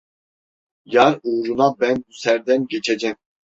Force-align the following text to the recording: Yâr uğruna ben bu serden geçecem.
Yâr 0.85 1.13
uğruna 1.23 1.79
ben 1.79 2.03
bu 2.07 2.13
serden 2.13 2.67
geçecem. 2.67 3.15